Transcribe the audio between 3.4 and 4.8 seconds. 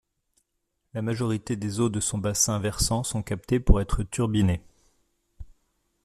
pour être turbinées.